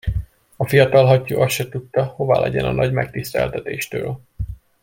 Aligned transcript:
A 0.55 0.67
fiatal 0.67 1.05
hattyú 1.05 1.39
azt 1.39 1.55
se 1.55 1.69
tudta, 1.69 2.03
hová 2.03 2.39
legyen 2.39 2.65
a 2.65 2.71
nagy 2.71 2.91
megtiszteltetéstől. 2.91 4.19